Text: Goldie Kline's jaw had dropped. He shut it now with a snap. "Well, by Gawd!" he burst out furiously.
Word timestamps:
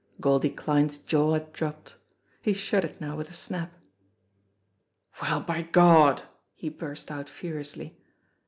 Goldie 0.19 0.49
Kline's 0.49 0.97
jaw 0.97 1.33
had 1.35 1.53
dropped. 1.53 1.95
He 2.41 2.53
shut 2.53 2.83
it 2.83 2.99
now 2.99 3.15
with 3.15 3.29
a 3.29 3.33
snap. 3.33 3.75
"Well, 5.21 5.41
by 5.41 5.61
Gawd!" 5.61 6.23
he 6.55 6.69
burst 6.69 7.11
out 7.11 7.29
furiously. 7.29 8.01